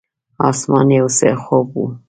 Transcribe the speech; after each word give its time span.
اسمان 0.49 0.87
یو 0.99 1.07
څه 1.17 1.29
خوپ 1.43 1.69
و. 1.77 1.83